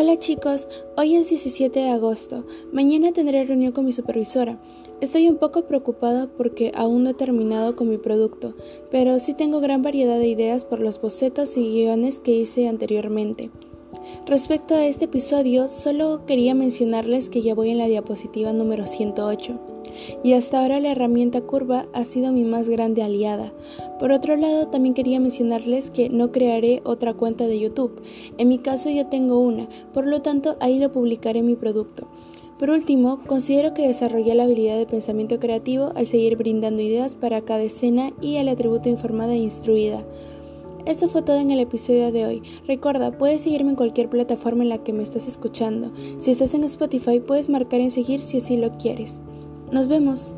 [0.00, 2.46] Hola chicos, hoy es 17 de agosto.
[2.72, 4.56] Mañana tendré reunión con mi supervisora.
[5.00, 8.54] Estoy un poco preocupada porque aún no he terminado con mi producto,
[8.92, 13.50] pero sí tengo gran variedad de ideas por los bocetos y guiones que hice anteriormente.
[14.26, 19.58] Respecto a este episodio, solo quería mencionarles que ya voy en la diapositiva número 108
[20.22, 23.52] y hasta ahora la herramienta curva ha sido mi más grande aliada.
[23.98, 28.02] Por otro lado, también quería mencionarles que no crearé otra cuenta de YouTube.
[28.36, 32.06] En mi caso ya tengo una, por lo tanto ahí lo publicaré mi producto.
[32.58, 37.42] Por último, considero que desarrollé la habilidad de pensamiento creativo al seguir brindando ideas para
[37.42, 40.04] cada escena y el atributo informada e instruida.
[40.86, 42.42] Eso fue todo en el episodio de hoy.
[42.66, 45.92] Recuerda, puedes seguirme en cualquier plataforma en la que me estás escuchando.
[46.18, 49.20] Si estás en Spotify, puedes marcar en seguir si así lo quieres.
[49.70, 50.34] Nos vemos.